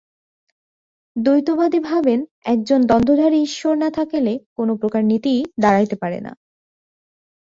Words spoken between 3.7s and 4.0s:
না